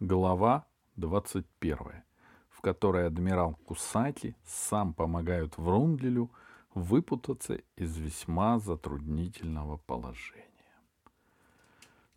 [0.00, 0.66] Глава
[0.96, 1.78] 21,
[2.50, 6.32] в которой адмирал Кусаки сам помогает Врундлелю
[6.74, 10.42] выпутаться из весьма затруднительного положения.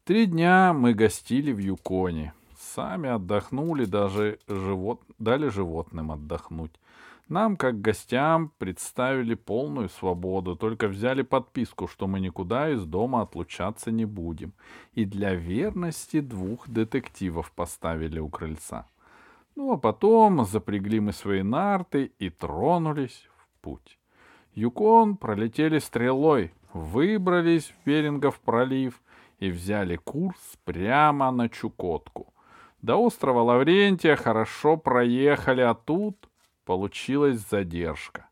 [0.05, 2.33] Три дня мы гостили в Юконе.
[2.57, 5.03] Сами отдохнули, даже живот...
[5.19, 6.73] дали животным отдохнуть.
[7.29, 13.91] Нам, как гостям, представили полную свободу, только взяли подписку, что мы никуда из дома отлучаться
[13.91, 14.53] не будем.
[14.93, 18.85] И для верности двух детективов поставили у крыльца.
[19.55, 23.99] Ну, а потом запрягли мы свои нарты и тронулись в путь.
[24.53, 29.01] Юкон пролетели стрелой, выбрались в Берингов пролив
[29.39, 32.33] и взяли курс прямо на Чукотку.
[32.81, 36.29] До острова Лаврентия хорошо проехали, а тут
[36.67, 38.25] Получилась задержка.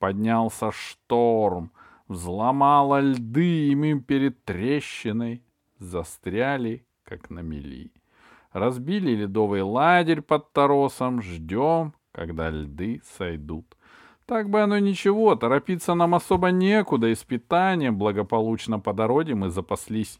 [0.00, 1.70] Поднялся шторм,
[2.08, 5.44] взломало льды, и мы перед трещиной
[5.78, 7.92] застряли, как на мели.
[8.52, 13.76] Разбили ледовый лагерь под торосом, ждем, когда льды сойдут.
[14.24, 20.18] Так бы оно ничего, торопиться нам особо некуда, испытания благополучно по дороге мы запаслись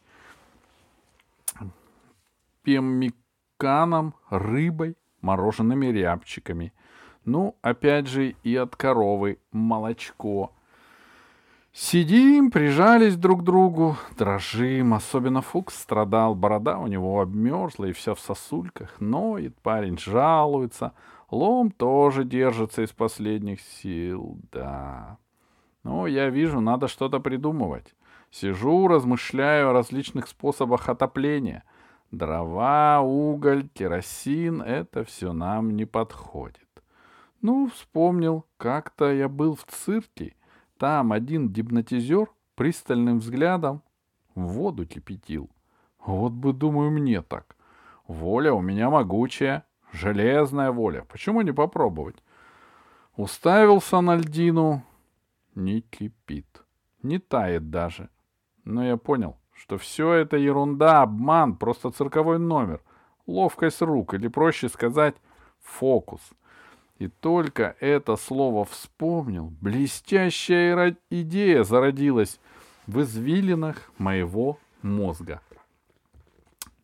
[2.62, 6.72] пеммиканом, рыбой, морожеными рябчиками—
[7.26, 10.52] ну, опять же, и от коровы молочко.
[11.72, 14.94] Сидим, прижались друг к другу, дрожим.
[14.94, 18.98] Особенно Фукс страдал, борода у него обмерзла и вся в сосульках.
[18.98, 20.92] Ноет, парень жалуется.
[21.30, 25.18] Лом тоже держится из последних сил, да.
[25.82, 27.94] Ну, я вижу, надо что-то придумывать.
[28.30, 31.64] Сижу, размышляю о различных способах отопления.
[32.10, 36.65] Дрова, уголь, керосин— это все нам не подходит.
[37.46, 40.34] Ну, вспомнил, как-то я был в цирке.
[40.78, 43.84] Там один гипнотизер пристальным взглядом
[44.34, 45.48] воду кипятил.
[46.00, 47.54] Вот бы, думаю, мне так.
[48.08, 51.06] Воля у меня могучая, железная воля.
[51.08, 52.16] Почему не попробовать?
[53.14, 54.82] Уставился на льдину.
[55.54, 56.64] Не кипит.
[57.04, 58.08] Не тает даже.
[58.64, 62.82] Но я понял, что все это ерунда, обман, просто цирковой номер.
[63.28, 65.14] Ловкость рук, или проще сказать,
[65.60, 66.20] фокус—
[66.98, 72.40] и только это слово вспомнил, блестящая идея зародилась
[72.86, 75.40] в извилинах моего мозга.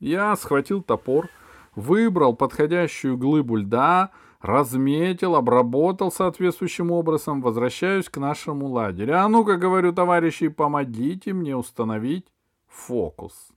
[0.00, 1.28] Я схватил топор,
[1.74, 9.18] выбрал подходящую глыбу льда, разметил, обработал соответствующим образом, возвращаюсь к нашему лагерю.
[9.18, 12.26] А ну-ка, говорю, товарищи, помогите мне установить
[12.66, 13.48] фокус.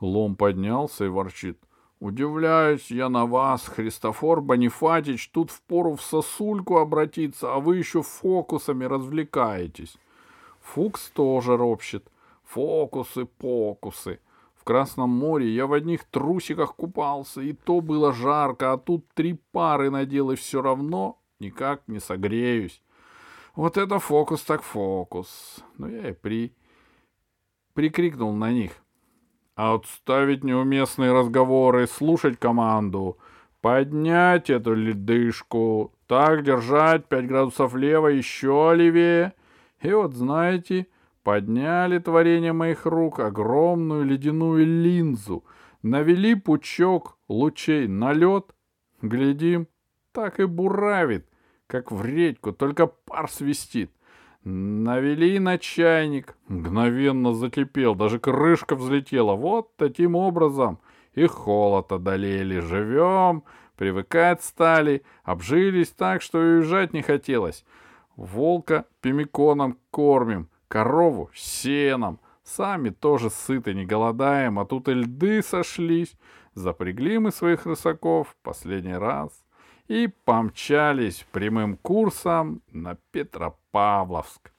[0.00, 1.58] Лом поднялся и ворчит—
[2.02, 8.84] Удивляюсь я на вас, Христофор Бонифатич, тут впору в сосульку обратиться, а вы еще фокусами
[8.86, 9.96] развлекаетесь.
[10.62, 12.04] Фукс тоже ропщет.
[12.42, 14.18] Фокусы, покусы.
[14.56, 19.38] В Красном море я в одних трусиках купался, и то было жарко, а тут три
[19.52, 22.82] пары надел, и все равно никак не согреюсь.
[23.54, 25.60] Вот это фокус так фокус.
[25.78, 26.52] Но я и при...
[27.74, 28.81] прикрикнул на них.
[29.54, 33.18] Отставить неуместные разговоры, слушать команду.
[33.60, 35.92] Поднять эту ледышку.
[36.06, 39.34] Так держать, пять градусов лево, еще левее.
[39.80, 40.86] И вот, знаете,
[41.22, 45.44] подняли творение моих рук огромную ледяную линзу.
[45.82, 48.54] Навели пучок лучей на лед.
[49.02, 49.66] Глядим,
[50.12, 51.26] так и буравит,
[51.66, 53.90] как в редьку, только пар свистит.
[54.44, 56.36] Навели на чайник.
[56.48, 59.34] Мгновенно закипел, даже крышка взлетела.
[59.34, 60.80] Вот таким образом
[61.14, 62.58] и холод одолели.
[62.58, 63.44] Живем,
[63.76, 67.64] привыкать стали, обжились так, что и уезжать не хотелось.
[68.16, 72.18] Волка пемиконом кормим, корову сеном.
[72.42, 76.16] Сами тоже сыты, не голодаем, а тут и льды сошлись.
[76.54, 79.30] Запрягли мы своих рысаков последний раз
[79.86, 83.61] и помчались прямым курсом на Петропавловск.
[83.72, 84.52] Павловск.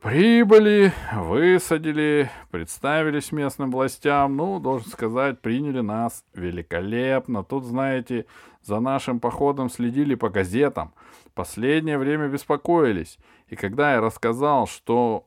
[0.00, 4.36] Прибыли, высадили, представились местным властям.
[4.36, 7.42] Ну, должен сказать, приняли нас великолепно.
[7.42, 8.26] Тут, знаете,
[8.62, 10.94] за нашим походом следили по газетам.
[11.34, 13.18] Последнее время беспокоились.
[13.48, 15.26] И когда я рассказал, что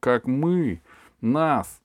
[0.00, 0.82] как мы,
[1.20, 1.80] нас,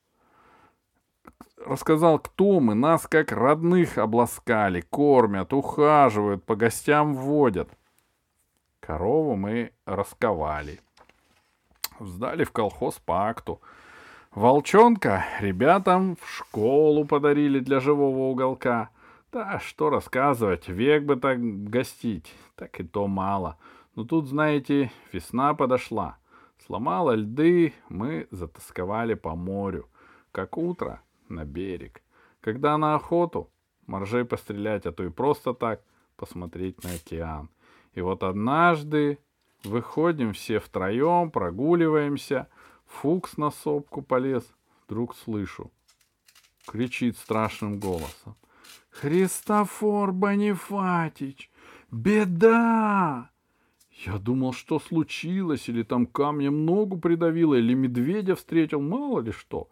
[1.63, 7.69] рассказал, кто мы, нас как родных обласкали, кормят, ухаживают, по гостям водят—
[8.85, 10.81] Корову мы расковали.
[12.01, 13.62] Сдали в колхоз по акту.
[14.35, 18.89] Волчонка ребятам в школу подарили для живого уголка.
[19.31, 21.39] Да, что рассказывать, век бы так
[21.69, 23.57] гостить, так и то мало.
[23.95, 26.18] Но тут, знаете, весна подошла.
[26.65, 29.88] Сломала льды, мы затасковали по морю.
[30.33, 32.01] Как утро на берег.
[32.41, 33.50] Когда на охоту,
[33.88, 35.81] моржей пострелять, а то и просто так
[36.18, 37.50] посмотреть на океан.
[37.95, 39.19] И вот однажды
[39.63, 42.48] выходим все втроем, прогуливаемся.
[42.86, 44.44] Фукс на сопку полез.
[44.86, 45.72] Вдруг слышу.
[46.66, 48.36] Кричит страшным голосом.
[48.90, 51.50] Христофор Бонифатич!
[51.92, 53.30] Беда!
[54.06, 59.69] Я думал, что случилось, или там камнем ногу придавило, или медведя встретил, мало ли что.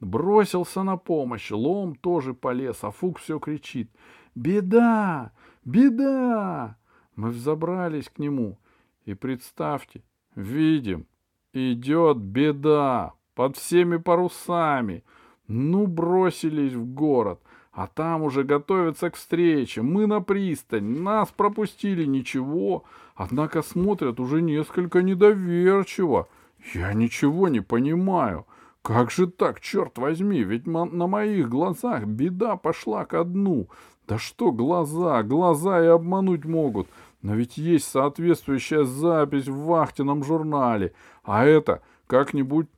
[0.00, 3.90] Бросился на помощь, лом тоже полез, а Фук все кричит.
[4.34, 5.32] «Беда!
[5.64, 6.76] Беда!»
[7.16, 8.58] Мы взобрались к нему,
[9.06, 10.02] и представьте,
[10.34, 11.06] видим,
[11.54, 15.02] идет беда под всеми парусами.
[15.48, 17.40] Ну, бросились в город,
[17.72, 19.80] а там уже готовятся к встрече.
[19.80, 22.84] Мы на пристань, нас пропустили, ничего.
[23.14, 26.28] Однако смотрят уже несколько недоверчиво.
[26.74, 28.44] Я ничего не понимаю.
[28.82, 33.68] Как же так, черт возьми, ведь на моих глазах беда пошла ко дну.
[34.06, 36.88] Да что глаза, глаза и обмануть могут.
[37.26, 40.94] Но ведь есть соответствующая запись в вахтенном журнале.
[41.24, 42.68] А это как-нибудь,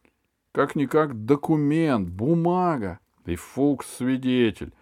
[0.53, 2.99] как-никак документ, бумага.
[3.27, 4.73] И Фукс свидетель.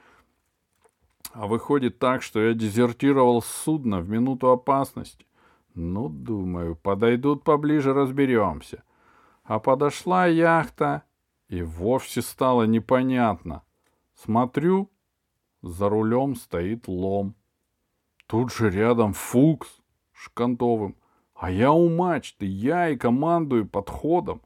[1.33, 5.27] А выходит так, что я дезертировал с судна в минуту опасности.
[5.75, 8.85] Ну, думаю, подойдут поближе, разберемся.
[9.43, 11.03] А подошла яхта,
[11.49, 13.65] и вовсе стало непонятно.
[14.15, 14.93] Смотрю,
[15.61, 17.35] за рулем стоит лом.
[18.27, 19.69] Тут же рядом Фукс
[20.13, 20.97] шкантовым.
[21.35, 24.41] А я у мачты, я и командую подходом.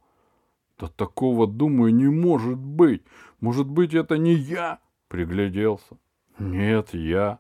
[0.79, 3.03] Да такого, думаю, не может быть.
[3.41, 4.81] Может быть, это не я?
[5.09, 5.97] Пригляделся.
[6.39, 7.39] Нет, я.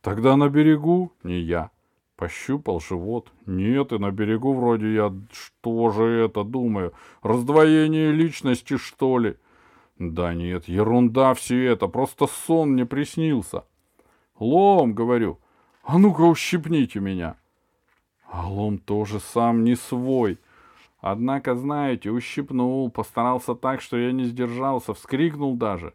[0.00, 1.70] Тогда на берегу не я.
[2.16, 3.32] Пощупал живот.
[3.46, 5.14] Нет, и на берегу вроде я...
[5.30, 6.92] Что же это, думаю?
[7.22, 9.36] Раздвоение личности, что ли?
[9.98, 11.86] Да нет, ерунда все это.
[11.86, 13.64] Просто сон мне приснился.
[14.38, 15.38] Лом, говорю,
[15.92, 17.36] а ну-ка ущипните меня.
[18.28, 20.38] А лом тоже сам не свой.
[21.00, 25.94] Однако, знаете, ущипнул, постарался так, что я не сдержался, вскрикнул даже.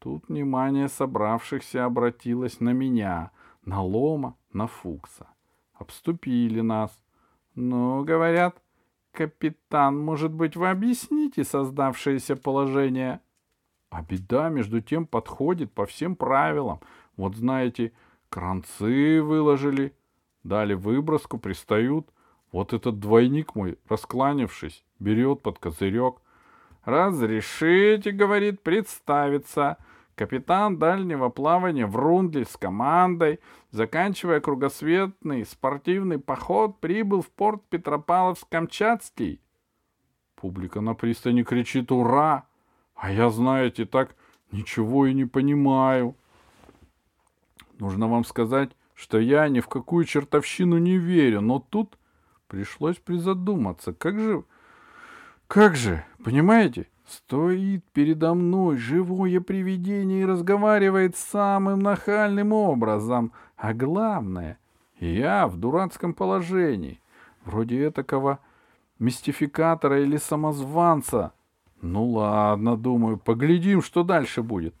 [0.00, 3.30] Тут внимание собравшихся обратилось на меня,
[3.64, 5.28] на лома, на Фукса.
[5.72, 6.90] Обступили нас.
[7.54, 8.60] Ну, говорят,
[9.12, 13.20] капитан, может быть, вы объясните создавшееся положение?
[13.88, 16.80] А беда, между тем, подходит по всем правилам.
[17.16, 17.92] Вот знаете,
[18.32, 19.94] Кранцы выложили,
[20.42, 22.08] дали выброску, пристают.
[22.50, 26.16] Вот этот двойник мой, раскланившись, берет под козырек.
[26.86, 29.76] «Разрешите,— говорит,— представиться.
[30.14, 33.38] Капитан дальнего плавания Врундль с командой,
[33.70, 39.42] заканчивая кругосветный спортивный поход, прибыл в порт Петропавловск-Камчатский».
[40.36, 42.46] Публика на пристани кричит «Ура!»
[42.94, 44.16] А я, знаете, так
[44.52, 46.16] ничего и не понимаю.
[47.82, 51.98] Нужно вам сказать, что я ни в какую чертовщину не верю, но тут
[52.46, 53.92] пришлось призадуматься.
[53.92, 54.44] Как же...
[55.48, 56.86] Как же, понимаете?
[57.04, 63.32] Стоит передо мной живое привидение и разговаривает самым нахальным образом.
[63.56, 64.60] А главное,
[65.00, 67.00] я в дурацком положении.
[67.44, 68.38] Вроде этакого
[69.00, 71.32] мистификатора или самозванца.
[71.80, 74.76] Ну ладно, думаю, поглядим, что дальше будет.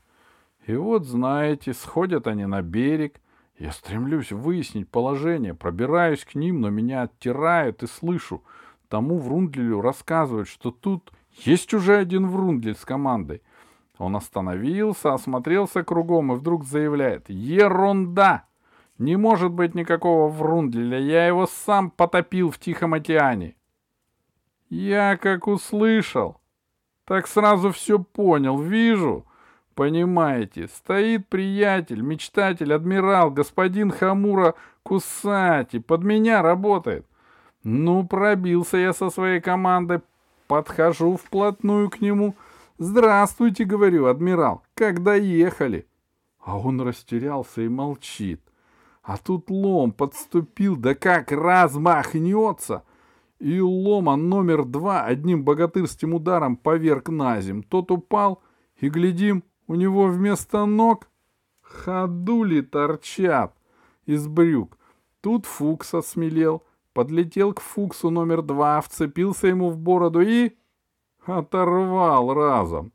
[0.66, 3.20] И вот, знаете, сходят они на берег.
[3.58, 8.42] Я стремлюсь выяснить положение, пробираюсь к ним, но меня оттирают и слышу.
[8.88, 11.12] Тому Врундлилю рассказывают, что тут
[11.44, 13.42] есть уже один Врундлиль с командой.
[13.98, 18.46] Он остановился, осмотрелся кругом и вдруг заявляет «Ерунда!
[18.98, 23.56] Не может быть никакого Врундлиля, я его сам потопил в Тихом океане».
[24.68, 26.40] Я как услышал,
[27.04, 29.26] так сразу все понял, вижу—
[29.74, 37.06] Понимаете, стоит приятель, мечтатель, адмирал, господин Хамура Кусати, под меня работает.
[37.62, 40.00] Ну, пробился я со своей командой,
[40.46, 42.34] подхожу вплотную к нему.
[42.78, 45.86] Здравствуйте, говорю, адмирал, как доехали?
[46.40, 48.42] А он растерялся и молчит.
[49.02, 52.84] А тут лом подступил, да как размахнется!
[53.38, 57.62] И лома номер два одним богатырским ударом поверг на земь.
[57.62, 58.42] Тот упал,
[58.76, 61.08] и, глядим, у него вместо ног
[61.60, 63.56] ходули торчат
[64.04, 64.78] из брюк.
[65.20, 70.56] Тут Фукс осмелел, подлетел к Фуксу номер два, вцепился ему в бороду и...
[71.24, 72.92] оторвал разом.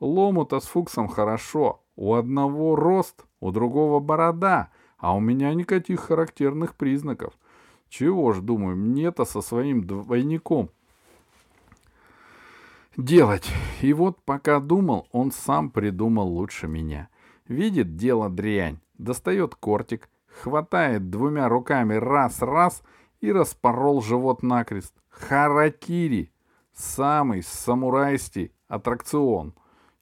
[0.00, 1.84] Лому-то с Фуксом хорошо.
[1.94, 7.34] У одного рост, у другого борода, а у меня никаких характерных признаков.
[7.88, 10.70] Чего ж, думаю, мне-то со своим двойником
[12.96, 13.50] делать.
[13.80, 17.08] И вот пока думал, он сам придумал лучше меня.
[17.48, 22.82] Видит дело дрянь, достает кортик, хватает двумя руками раз-раз
[23.20, 24.94] и распорол живот накрест.
[25.08, 26.32] Харакири!
[26.74, 29.54] Самый самурайский аттракцион.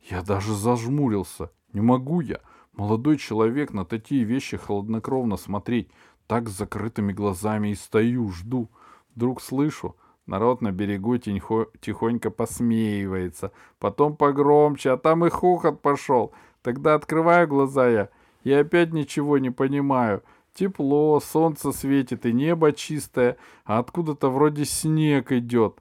[0.03, 1.51] Я даже зажмурился.
[1.73, 2.41] Не могу я,
[2.73, 5.91] молодой человек, на такие вещи хладнокровно смотреть.
[6.27, 8.71] Так с закрытыми глазами и стою, жду.
[9.15, 9.97] Вдруг слышу,
[10.27, 13.53] народ на берегу тихо, тихонько посмеивается.
[13.79, 16.33] Потом погромче, а там и хохот пошел.
[16.63, 18.09] Тогда открываю глаза я
[18.45, 20.23] и опять ничего не понимаю.
[20.55, 25.79] Тепло, солнце светит и небо чистое, а откуда-то вроде снег идет.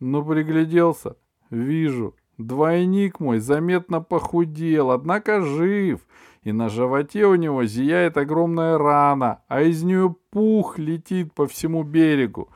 [0.00, 1.16] Но пригляделся,
[1.50, 6.00] вижу, двойник мой заметно похудел, однако жив,
[6.42, 11.84] и на животе у него зияет огромная рана, а из нее пух летит по всему
[11.84, 12.50] берегу.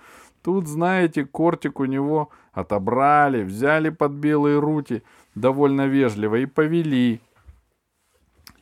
[0.46, 5.02] Тут, знаете, кортик у него отобрали, взяли под белые руки
[5.34, 7.20] довольно вежливо и повели.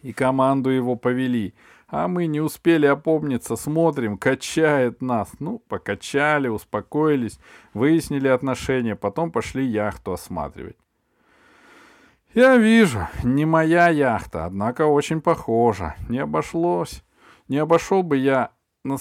[0.01, 1.53] И команду его повели.
[1.89, 5.31] А мы не успели опомниться, смотрим, качает нас.
[5.41, 7.39] Ну, покачали, успокоились,
[7.75, 10.79] выяснили отношения, потом пошли яхту осматривать.
[12.33, 15.97] Я вижу, не моя яхта, однако очень похожа.
[16.09, 17.05] Не обошлось.
[17.49, 18.53] Не обошел бы я
[18.85, 18.97] на,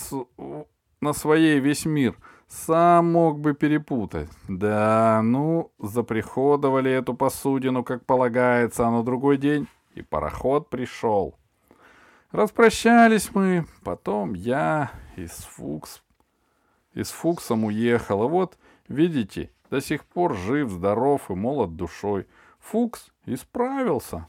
[0.99, 2.17] на своей весь мир.
[2.53, 4.29] Сам мог бы перепутать.
[4.47, 11.35] Да, ну, заприходовали эту посудину, как полагается, а на другой день и пароход пришел.
[12.31, 16.03] Распрощались мы, потом я из Фукс,
[16.93, 18.57] из Фуксом уехал, и вот,
[18.87, 22.27] видите, до сих пор жив, здоров и молод душой.
[22.59, 24.27] Фукс исправился.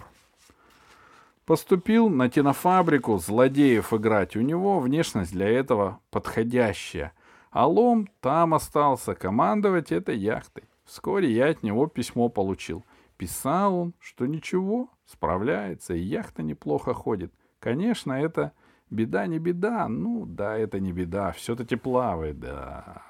[1.44, 4.34] Поступил на кинофабрику злодеев играть.
[4.34, 7.12] У него внешность для этого подходящая.
[7.54, 10.64] А Лом там остался командовать этой яхтой.
[10.84, 12.84] Вскоре я от него письмо получил.
[13.16, 17.32] Писал он, что ничего, справляется, и яхта неплохо ходит—
[17.64, 18.52] Конечно, это
[18.90, 19.88] беда не беда.
[19.88, 21.32] Ну, да, это не беда.
[21.32, 23.02] Все-таки плавает, да.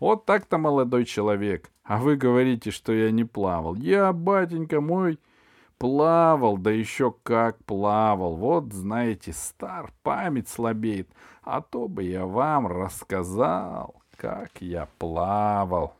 [0.00, 1.70] Вот так-то, молодой человек.
[1.84, 3.76] А вы говорите, что я не плавал.
[3.76, 5.20] Я, батенька мой,
[5.80, 8.36] плавал, да еще как плавал.
[8.36, 11.08] Вот, знаете, стар, память слабеет.
[11.42, 15.96] А то бы я вам рассказал, как я плавал.